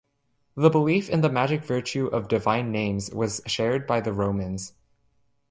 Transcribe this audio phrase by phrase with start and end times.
[0.55, 4.73] The belief in the magic virtue of divine names was shared by the Romans.